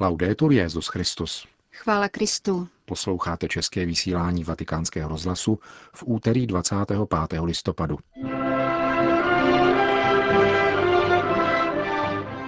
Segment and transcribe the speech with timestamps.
[0.00, 1.46] Laudetur Jezus Christus.
[1.72, 2.68] Chvála Kristu.
[2.84, 5.58] Posloucháte české vysílání Vatikánského rozhlasu
[5.94, 7.40] v úterý 25.
[7.42, 7.98] listopadu.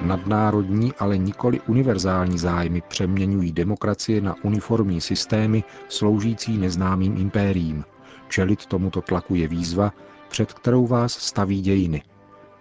[0.02, 7.84] Nadnárodní, ale nikoli univerzální zájmy přeměňují demokracie na uniformní systémy sloužící neznámým impériím.
[8.28, 9.92] Čelit tomuto tlaku je výzva,
[10.28, 12.02] před kterou vás staví dějiny,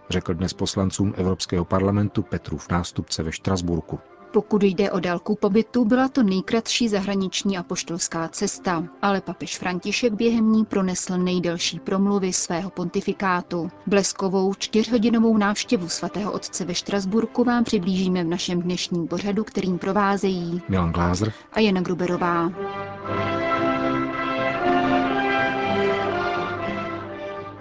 [0.09, 3.99] řekl dnes poslancům Evropského parlamentu Petrův nástupce ve Štrasburku.
[4.35, 10.51] Pokud jde o délku pobytu, byla to nejkratší zahraniční apoštolská cesta, ale papež František během
[10.51, 13.69] ní pronesl nejdelší promluvy svého pontifikátu.
[13.87, 20.61] Bleskovou čtyřhodinovou návštěvu svatého otce ve Štrasburku vám přiblížíme v našem dnešním pořadu, kterým provázejí
[20.69, 22.49] Milan Glázer a Jana Gruberová.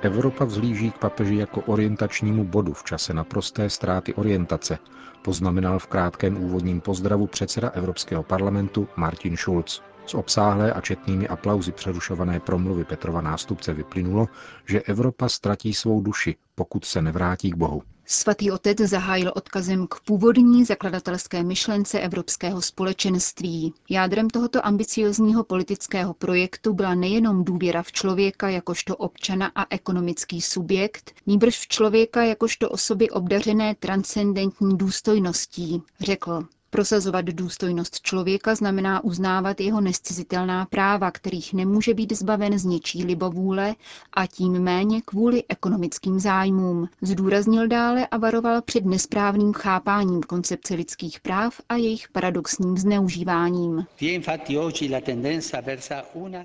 [0.05, 4.79] Evropa vzhlíží k papeži jako orientačnímu bodu v čase naprosté ztráty orientace,
[5.23, 9.83] poznamenal v krátkém úvodním pozdravu předseda Evropského parlamentu Martin Schulz.
[10.07, 14.29] Z obsáhlé a četnými aplauzy přerušované promluvy Petrova nástupce vyplynulo,
[14.67, 17.83] že Evropa ztratí svou duši, pokud se nevrátí k Bohu.
[18.07, 23.75] Svatý otec zahájil odkazem k původní zakladatelské myšlence Evropského společenství.
[23.91, 31.13] Jádrem tohoto ambiciozního politického projektu byla nejenom důvěra v člověka jakožto občana a ekonomický subjekt,
[31.27, 36.47] níbrž v člověka jakožto osoby obdařené transcendentní důstojností, řekl.
[36.75, 43.75] Prosazovat důstojnost člověka znamená uznávat jeho nescizitelná práva, kterých nemůže být zbaven z něčí libovůle
[44.13, 46.89] a tím méně kvůli ekonomickým zájmům.
[47.03, 53.87] Zdůraznil dále a varoval před nesprávným chápáním koncepce lidských práv a jejich paradoxním zneužíváním.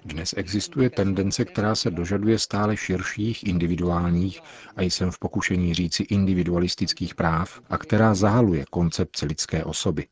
[0.06, 4.42] Dnes existuje tendence, která se dožaduje stále širších individuálních
[4.76, 10.06] a jsem v pokušení říci individualistických práv a která zahaluje koncepci lidské osoby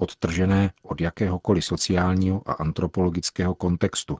[0.00, 4.18] odtržené od jakéhokoliv sociálního a antropologického kontextu,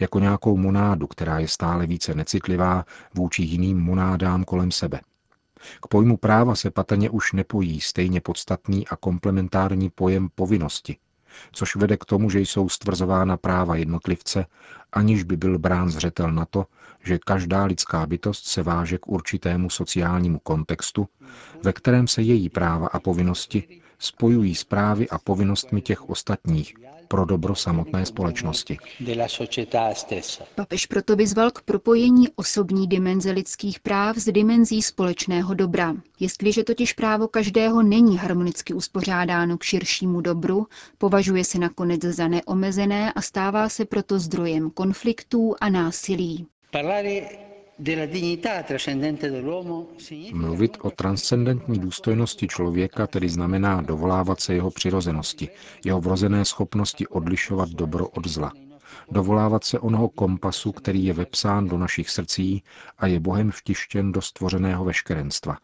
[0.00, 2.84] jako nějakou monádu, která je stále více necitlivá
[3.14, 5.00] vůči jiným monádám kolem sebe.
[5.82, 10.96] K pojmu práva se patrně už nepojí stejně podstatný a komplementární pojem povinnosti,
[11.52, 14.46] což vede k tomu, že jsou stvrzována práva jednotlivce,
[14.92, 16.66] aniž by byl brán zřetel na to,
[17.04, 21.08] že každá lidská bytost se váže k určitému sociálnímu kontextu,
[21.62, 26.74] ve kterém se její práva a povinnosti spojují s právy a povinnostmi těch ostatních
[27.08, 28.78] pro dobro samotné společnosti.
[30.54, 35.94] Papež proto vyzval k propojení osobní dimenze lidských práv s dimenzí společného dobra.
[36.20, 40.66] Jestliže totiž právo každého není harmonicky uspořádáno k širšímu dobru,
[40.98, 46.46] považuje se nakonec za neomezené a stává se proto zdrojem konfliktů a násilí.
[50.32, 55.48] Mluvit o transcendentní důstojnosti člověka tedy znamená dovolávat se jeho přirozenosti,
[55.84, 58.52] jeho vrozené schopnosti odlišovat dobro od zla.
[59.10, 62.62] Dovolávat se onoho kompasu, který je vepsán do našich srdcí
[62.98, 65.58] a je Bohem vtištěn do stvořeného veškerenstva.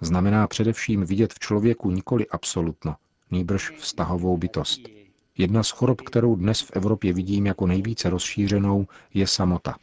[0.00, 2.96] Znamená především vidět v člověku nikoli absolutno,
[3.30, 4.80] nýbrž vztahovou bytost–
[5.38, 9.74] Jedna z chorob, kterou dnes v Evropě vidím jako nejvíce rozšířenou, je samota.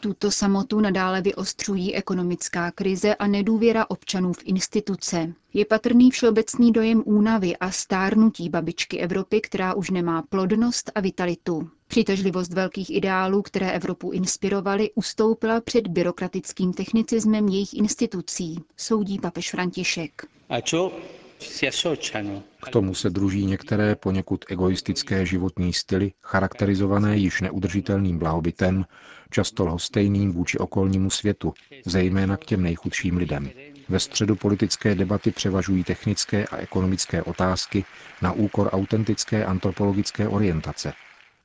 [0.00, 5.32] Tuto samotu nadále vyostřují ekonomická krize a nedůvěra občanů v instituce.
[5.54, 11.70] Je patrný všeobecný dojem únavy a stárnutí babičky Evropy, která už nemá plodnost a vitalitu.
[11.88, 20.26] Přitažlivost velkých ideálů, které Evropu inspirovaly, ustoupila před byrokratickým technicismem jejich institucí, soudí papež František.
[22.62, 28.84] K tomu se druží některé poněkud egoistické životní styly, charakterizované již neudržitelným blahobytem,
[29.30, 31.54] často lhostejným vůči okolnímu světu,
[31.86, 33.50] zejména k těm nejchudším lidem.
[33.88, 37.84] Ve středu politické debaty převažují technické a ekonomické otázky
[38.22, 40.92] na úkor autentické antropologické orientace.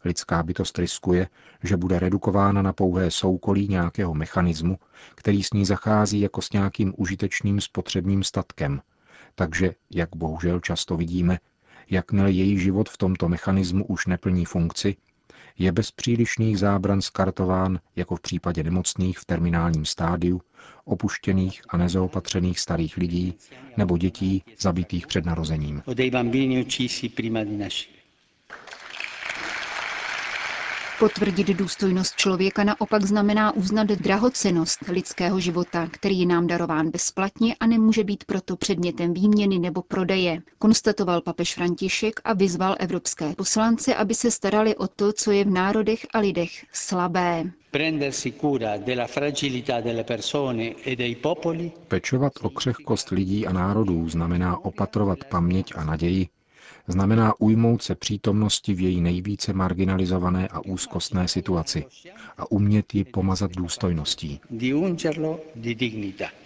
[0.05, 1.27] Lidská bytost riskuje,
[1.63, 4.77] že bude redukována na pouhé soukolí nějakého mechanismu,
[5.15, 8.81] který s ní zachází jako s nějakým užitečným spotřebním statkem–
[9.35, 11.39] takže, jak bohužel často vidíme,
[11.89, 14.95] jakmile její život v tomto mechanismu už neplní funkci,
[15.57, 20.41] je bez přílišných zábran skartován, jako v případě nemocných v terminálním stádiu,
[20.85, 23.33] opuštěných a nezaopatřených starých lidí
[23.77, 25.81] nebo dětí zabitých před narozením.
[30.99, 37.67] Potvrdit důstojnost člověka naopak znamená uznat drahocenost lidského života, který je nám darován bezplatně a
[37.67, 44.15] nemůže být proto předmětem výměny nebo prodeje, konstatoval papež František a vyzval evropské poslance, aby
[44.15, 47.43] se starali o to, co je v národech a lidech slabé.
[51.87, 56.27] Pečovat o křehkost lidí a národů znamená opatrovat paměť a naději,
[56.87, 61.85] znamená ujmout se přítomnosti v její nejvíce marginalizované a úzkostné situaci
[62.37, 64.39] a umět ji pomazat důstojností.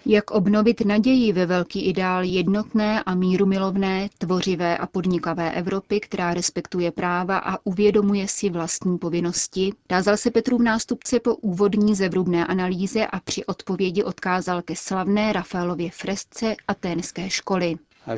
[0.06, 6.34] Jak obnovit naději ve velký ideál jednotné a míru milovné, tvořivé a podnikavé Evropy, která
[6.34, 13.07] respektuje práva a uvědomuje si vlastní povinnosti, tázal se Petrův nástupce po úvodní zevrubné analýze
[13.07, 17.75] a při odpovědi odkázal ke slavné Rafaelově fresce aténské školy.
[18.07, 18.18] E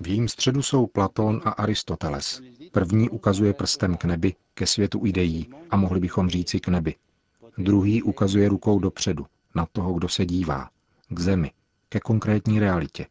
[0.00, 2.42] v jejím středu jsou Platón a Aristoteles.
[2.72, 6.94] První ukazuje prstem k nebi, ke světu ideí a mohli bychom říci k nebi.
[7.58, 10.70] Druhý ukazuje rukou dopředu, na toho, kdo se dívá,
[11.08, 11.50] k zemi,
[11.88, 13.06] ke konkrétní realitě.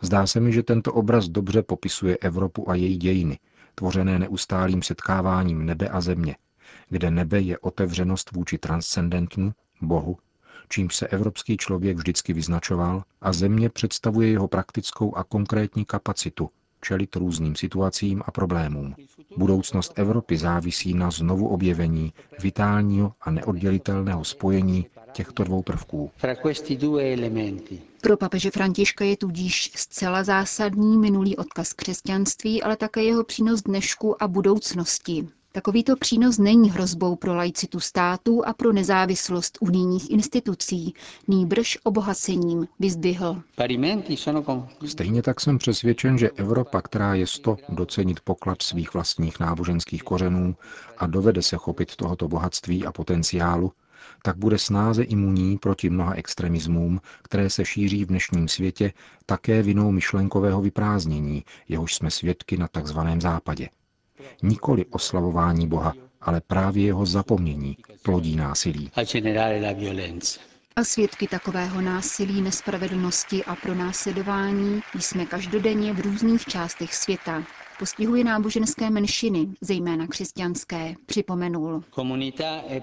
[0.00, 3.38] Zdá se mi, že tento obraz dobře popisuje Evropu a její dějiny,
[3.74, 6.36] tvořené neustálým setkáváním nebe a země,
[6.88, 10.16] kde nebe je otevřenost vůči transcendentnu, Bohu,
[10.68, 16.50] čímž se evropský člověk vždycky vyznačoval a země představuje jeho praktickou a konkrétní kapacitu
[16.80, 18.94] čelit různým situacím a problémům.
[19.36, 22.12] Budoucnost Evropy závisí na znovu objevení
[22.42, 26.10] vitálního a neoddělitelného spojení těchto dvou prvků.
[28.02, 34.22] Pro papeže Františka je tudíž zcela zásadní minulý odkaz křesťanství, ale také jeho přínos dnešku
[34.22, 35.28] a budoucnosti.
[35.58, 40.94] Takovýto přínos není hrozbou pro laicitu států a pro nezávislost unijních institucí,
[41.28, 43.42] nýbrž obohacením, vyzdvihl.
[44.86, 50.56] Stejně tak jsem přesvědčen, že Evropa, která je sto docenit poklad svých vlastních náboženských kořenů
[50.98, 53.72] a dovede se chopit tohoto bohatství a potenciálu,
[54.22, 58.92] tak bude snáze imunní proti mnoha extremismům, které se šíří v dnešním světě
[59.26, 62.98] také vinou myšlenkového vyprázdnění, jehož jsme svědky na tzv.
[63.20, 63.68] západě.
[64.42, 68.90] Nikoli oslavování Boha, ale právě jeho zapomnění plodí násilí.
[70.76, 77.44] A svědky takového násilí, nespravedlnosti a pronásledování jsme každodenně v různých částech světa.
[77.78, 81.82] Postihuje náboženské menšiny, zejména křesťanské, připomenul.
[82.68, 82.80] E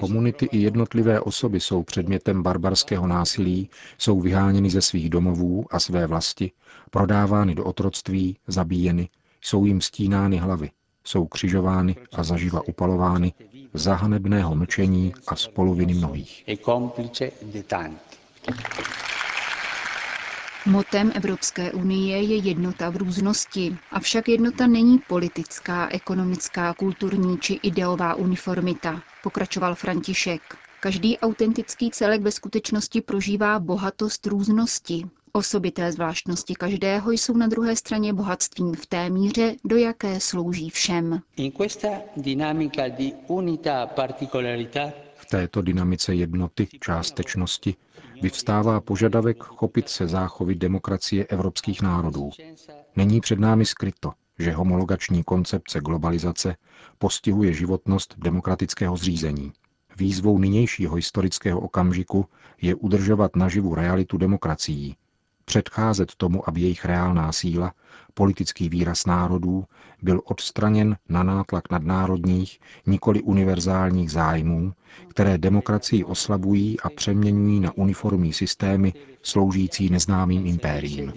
[0.00, 6.06] Komunity i jednotlivé osoby jsou předmětem barbarského násilí, jsou vyháněny ze svých domovů a své
[6.06, 6.52] vlasti,
[6.90, 9.08] prodávány do otroctví, zabíjeny,
[9.42, 10.70] jsou jim stínány hlavy,
[11.04, 13.32] jsou křižovány a zaživa upalovány
[13.74, 16.44] za hanebného mlčení a spoluviny mnohých.
[16.48, 16.56] E
[20.66, 28.14] Motem Evropské unie je jednota v různosti, avšak jednota není politická, ekonomická, kulturní či ideová
[28.14, 30.42] uniformita, pokračoval František.
[30.80, 35.04] Každý autentický celek ve skutečnosti prožívá bohatost různosti,
[35.34, 41.20] Osobité zvláštnosti každého jsou na druhé straně bohatstvím v té míře, do jaké slouží všem.
[45.14, 47.74] V této dynamice jednoty, částečnosti,
[48.22, 52.30] vyvstává požadavek chopit se záchovy demokracie evropských národů.
[52.96, 56.56] Není před námi skryto, že homologační koncepce globalizace
[56.98, 59.52] postihuje životnost demokratického zřízení.
[59.98, 62.26] Výzvou nynějšího historického okamžiku
[62.62, 64.96] je udržovat naživu realitu demokracií,
[65.52, 67.72] předcházet tomu, aby jejich reálná síla,
[68.14, 69.64] politický výraz národů,
[70.02, 74.72] byl odstraněn na nátlak nadnárodních, nikoli univerzálních zájmů,
[75.08, 81.12] které demokracii oslabují a přeměňují na uniformní systémy sloužící neznámým impériím.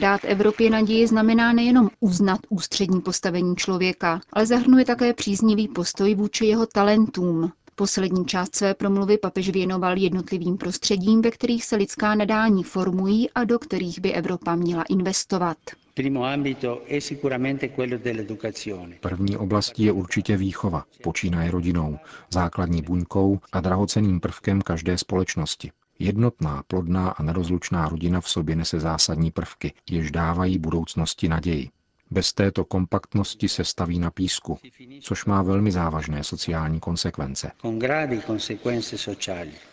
[0.00, 6.46] Dát Evropě naději znamená nejenom uznat ústřední postavení člověka, ale zahrnuje také příznivý postoj vůči
[6.46, 12.62] jeho talentům, Poslední část své promluvy papež věnoval jednotlivým prostředím, ve kterých se lidská nadání
[12.62, 15.56] formují a do kterých by Evropa měla investovat.
[19.00, 21.98] První oblastí je určitě výchova, počínaje rodinou,
[22.30, 25.70] základní buňkou a drahoceným prvkem každé společnosti.
[25.98, 31.70] Jednotná, plodná a nerozlučná rodina v sobě nese zásadní prvky, jež dávají budoucnosti naději.
[32.12, 34.58] Bez této kompaktnosti se staví na písku,
[35.00, 37.50] což má velmi závažné sociální konsekvence.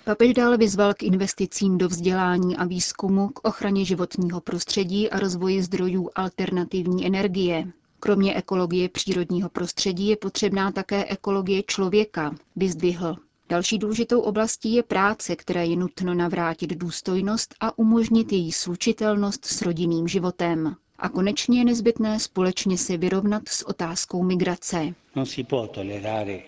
[0.03, 5.63] Papež dále vyzval k investicím do vzdělání a výzkumu, k ochraně životního prostředí a rozvoji
[5.63, 7.67] zdrojů alternativní energie.
[7.99, 13.15] Kromě ekologie přírodního prostředí je potřebná také ekologie člověka, vyzdvihl.
[13.49, 19.61] Další důležitou oblastí je práce, které je nutno navrátit důstojnost a umožnit její slučitelnost s
[19.61, 20.75] rodinným životem.
[21.01, 24.93] A konečně je nezbytné společně se vyrovnat s otázkou migrace.
[25.15, 26.39] Non si può tollerare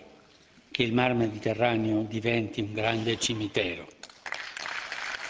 [0.72, 3.86] che il mar Mediterraneo diventi un grande cimitero.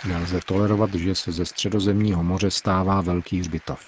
[0.08, 3.80] Nelze tolerovat, že se ze středozemního moře stává velký hřbitov.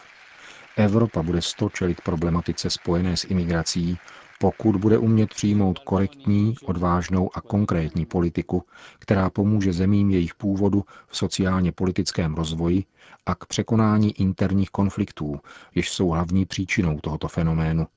[0.77, 3.97] Evropa bude stočelit problematice spojené s imigrací,
[4.43, 8.63] pokud bude umět přijmout korektní, odvážnou a konkrétní politiku,
[8.99, 12.83] která pomůže zemím jejich původu v sociálně politickém rozvoji
[13.25, 15.39] a k překonání interních konfliktů,
[15.75, 17.87] jež jsou hlavní příčinou tohoto fenoménu,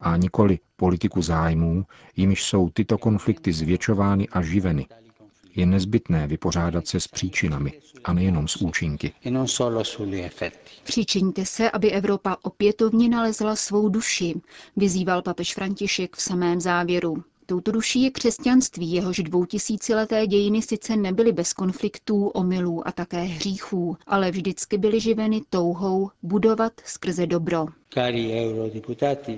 [0.00, 1.84] a nikoli politiku zájmů,
[2.16, 4.86] jimiž jsou tyto konflikty zvětšovány a živeny.
[5.56, 7.72] Je nezbytné vypořádat se s příčinami
[8.04, 9.12] a nejenom s účinky.
[10.84, 14.34] Přičiňte se, aby Evropa opětovně nalezla svou duši,
[14.76, 17.22] vyzýval papež František v samém závěru.
[17.50, 23.96] Touto duší je křesťanství, jehož dvoutisícileté dějiny sice nebyly bez konfliktů, omylů a také hříchů,
[24.06, 27.66] ale vždycky byly živeny touhou budovat skrze dobro.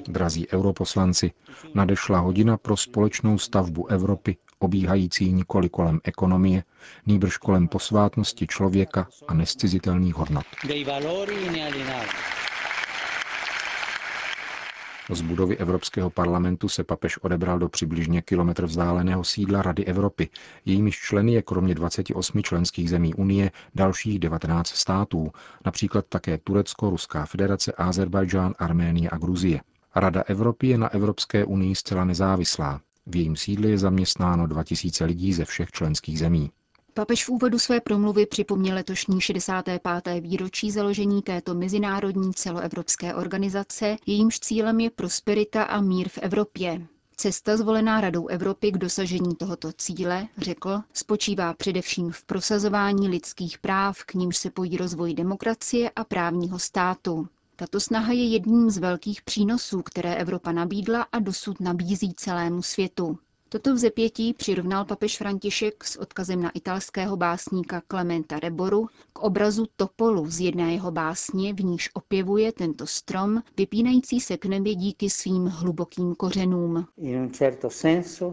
[0.08, 1.30] Drazí europoslanci,
[1.74, 6.64] nadešla hodina pro společnou stavbu Evropy, obíhající nikoli kolem ekonomie,
[7.06, 10.44] nýbrž kolem posvátnosti člověka a nescizitelných hodnot.
[15.10, 20.28] Z budovy Evropského parlamentu se papež odebral do přibližně kilometr vzdáleného sídla Rady Evropy.
[20.64, 25.32] Jejímiž členy je kromě 28 členských zemí Unie dalších 19 států,
[25.64, 29.60] například také Turecko, Ruská federace, Azerbajdžán, Arménie a Gruzie.
[29.94, 32.80] Rada Evropy je na Evropské unii zcela nezávislá.
[33.06, 36.50] V jejím sídle je zaměstnáno 2000 lidí ze všech členských zemí.
[36.94, 39.82] Papež v úvodu své promluvy připomněl letošní 65.
[40.20, 46.86] výročí založení této mezinárodní celoevropské organizace, jejímž cílem je prosperita a mír v Evropě.
[47.16, 54.04] Cesta zvolená Radou Evropy k dosažení tohoto cíle, řekl, spočívá především v prosazování lidských práv,
[54.04, 57.28] k nímž se pojí rozvoj demokracie a právního státu.
[57.62, 63.18] Tato snaha je jedním z velkých přínosů, které Evropa nabídla a dosud nabízí celému světu.
[63.52, 70.30] Toto vzepětí přirovnal papež František s odkazem na italského básníka Clementa Reboru k obrazu Topolu
[70.30, 75.46] z jedné jeho básně, v níž opěvuje tento strom, vypínající se k nebi díky svým
[75.46, 76.86] hlubokým kořenům.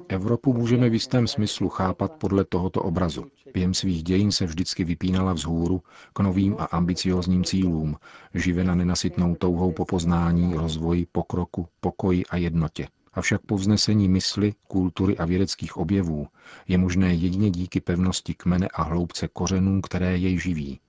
[0.07, 3.25] Evropu můžeme v jistém smyslu chápat podle tohoto obrazu.
[3.53, 5.81] Během svých dějin se vždycky vypínala vzhůru
[6.13, 7.95] k novým a ambiciozním cílům,
[8.33, 12.87] živena nenasytnou touhou po poznání, rozvoji, pokroku, pokoji a jednotě.
[13.13, 16.27] Avšak po vznesení mysli, kultury a vědeckých objevů
[16.67, 20.79] je možné jedině díky pevnosti kmene a hloubce kořenů, které jej živí.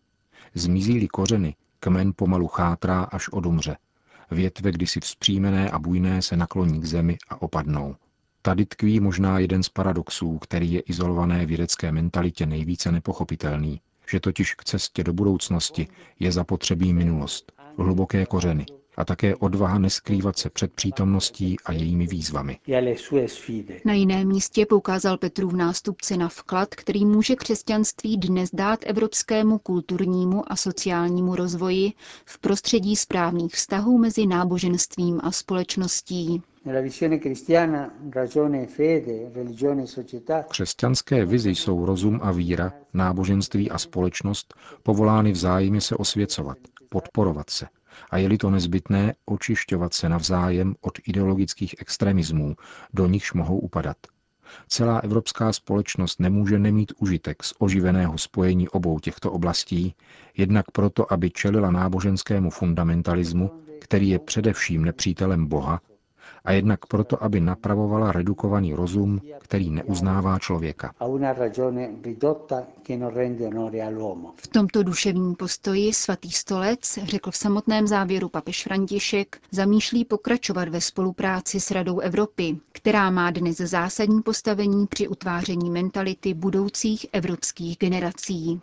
[0.54, 3.76] Zmizí-li kořeny, kmen pomalu chátrá až odumře.
[4.30, 7.96] Větve kdysi vzpřímené a bujné se nakloní k zemi a opadnou.
[8.42, 14.54] Tady tkví možná jeden z paradoxů, který je izolované vědecké mentalitě nejvíce nepochopitelný, že totiž
[14.54, 15.88] k cestě do budoucnosti
[16.20, 18.66] je zapotřebí minulost, hluboké kořeny,
[19.00, 22.58] a také odvaha neskrývat se před přítomností a jejími výzvami.
[23.84, 30.52] Na jiném místě poukázal Petrův nástupce na vklad, který může křesťanství dnes dát evropskému kulturnímu
[30.52, 31.92] a sociálnímu rozvoji
[32.24, 36.42] v prostředí správných vztahů mezi náboženstvím a společností.
[40.48, 47.66] Křesťanské vizi jsou rozum a víra, náboženství a společnost povolány vzájemně se osvěcovat, podporovat se,
[48.10, 52.56] a je-li to nezbytné, očišťovat se navzájem od ideologických extremismů,
[52.94, 53.96] do nichž mohou upadat.
[54.68, 59.94] Celá evropská společnost nemůže nemít užitek z oživeného spojení obou těchto oblastí,
[60.36, 65.80] jednak proto, aby čelila náboženskému fundamentalismu, který je především nepřítelem Boha
[66.44, 70.92] a jednak proto, aby napravovala redukovaný rozum, který neuznává člověka.
[74.36, 80.80] V tomto duševním postoji svatý stolec, řekl v samotném závěru papež František, zamýšlí pokračovat ve
[80.80, 88.60] spolupráci s Radou Evropy, která má dnes zásadní postavení při utváření mentality budoucích evropských generací.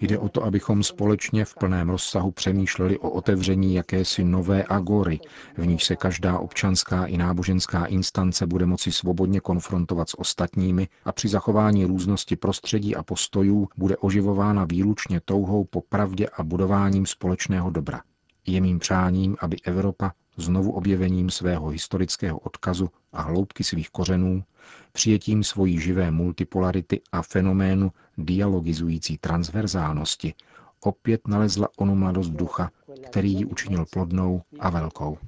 [0.00, 5.20] Jde o to, abychom společně v plném rozsahu přemýšleli o otevření jakési nové agory,
[5.56, 11.12] v níž se každá občanská i náboženská instance bude moci svobodně konfrontovat s ostatními a
[11.12, 17.70] při zachování různosti prostředí a postojů bude oživována výlučně touhou po pravdě a budováním společného
[17.70, 18.00] dobra.
[18.46, 24.44] Je mým přáním, aby Evropa znovu objevením svého historického odkazu a hloubky svých kořenů,
[24.92, 30.34] přijetím svojí živé multipolarity a fenoménu dialogizující transverzálnosti
[30.80, 32.70] opět nalezla onu mladost ducha,
[33.06, 35.18] který ji učinil plodnou a velkou.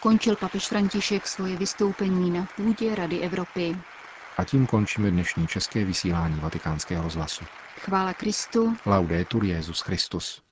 [0.00, 3.76] Končil papež František svoje vystoupení na půdě Rady Evropy.
[4.36, 7.44] A tím končíme dnešní české vysílání vatikánského rozhlasu.
[7.78, 8.76] Chvála Kristu.
[8.86, 10.43] Laudetur Jezus Christus.